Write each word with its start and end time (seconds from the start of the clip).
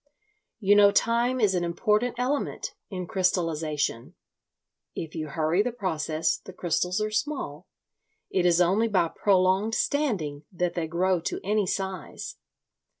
You 0.59 0.75
know 0.75 0.89
time 0.91 1.39
is 1.39 1.53
an 1.53 1.63
important 1.63 2.15
element 2.17 2.73
in 2.89 3.05
crystallisation. 3.05 4.15
If 4.95 5.13
you 5.13 5.27
hurry 5.27 5.61
the 5.61 5.71
process 5.71 6.37
the 6.37 6.53
crystals 6.53 6.99
are 6.99 7.11
small—it 7.11 8.43
is 8.43 8.59
only 8.59 8.87
by 8.87 9.09
prolonged 9.09 9.75
standing 9.75 10.43
that 10.53 10.73
they 10.73 10.87
grow 10.87 11.19
to 11.21 11.39
any 11.43 11.67
size. 11.67 12.37